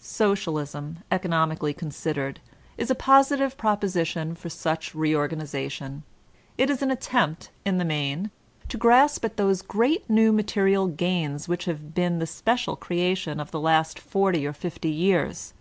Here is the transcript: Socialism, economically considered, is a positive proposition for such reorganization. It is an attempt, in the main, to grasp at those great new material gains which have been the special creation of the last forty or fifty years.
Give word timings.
Socialism, 0.00 1.00
economically 1.12 1.74
considered, 1.74 2.40
is 2.78 2.90
a 2.90 2.94
positive 2.94 3.58
proposition 3.58 4.34
for 4.34 4.48
such 4.48 4.94
reorganization. 4.94 6.02
It 6.56 6.70
is 6.70 6.80
an 6.80 6.90
attempt, 6.90 7.50
in 7.66 7.76
the 7.76 7.84
main, 7.84 8.30
to 8.70 8.78
grasp 8.78 9.22
at 9.26 9.36
those 9.36 9.60
great 9.60 10.08
new 10.08 10.32
material 10.32 10.86
gains 10.86 11.46
which 11.46 11.66
have 11.66 11.92
been 11.94 12.20
the 12.20 12.26
special 12.26 12.74
creation 12.74 13.38
of 13.38 13.50
the 13.50 13.60
last 13.60 13.98
forty 13.98 14.46
or 14.46 14.54
fifty 14.54 14.88
years. 14.90 15.52